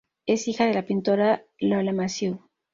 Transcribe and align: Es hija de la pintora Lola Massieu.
Es 0.25 0.47
hija 0.47 0.65
de 0.65 0.73
la 0.73 0.87
pintora 0.87 1.45
Lola 1.59 1.93
Massieu. 1.93 2.41